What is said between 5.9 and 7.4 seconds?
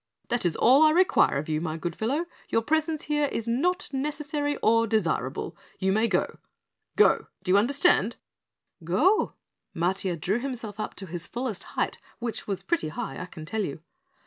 may go. GO,